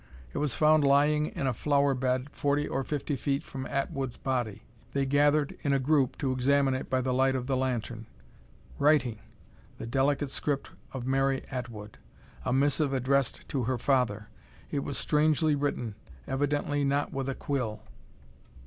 It 0.33 0.39
was 0.39 0.55
found 0.55 0.83
lying 0.83 1.27
in 1.27 1.45
a 1.45 1.53
flower 1.53 1.93
bed 1.93 2.31
forty 2.31 2.67
or 2.67 2.83
fifty 2.83 3.15
feet 3.15 3.43
from 3.43 3.67
Atwood's 3.67 4.17
body. 4.17 4.63
They 4.93 5.05
gathered 5.05 5.55
in 5.61 5.73
a 5.73 5.79
group 5.79 6.17
to 6.17 6.31
examine 6.31 6.73
it 6.73 6.89
by 6.89 7.01
the 7.01 7.13
light 7.13 7.35
of 7.35 7.45
the 7.45 7.55
lantern. 7.55 8.07
Writing! 8.79 9.19
The 9.77 9.85
delicate 9.85 10.31
script 10.31 10.71
of 10.91 11.05
Mary 11.05 11.43
Atwood! 11.51 11.99
A 12.43 12.51
missive 12.51 12.93
addressed 12.93 13.47
to 13.49 13.65
her 13.65 13.77
father. 13.77 14.27
It 14.71 14.79
was 14.79 14.97
strangely 14.97 15.53
written, 15.53 15.93
evidently 16.27 16.83
not 16.83 17.13
with 17.13 17.29
a 17.29 17.35
quill. 17.35 17.83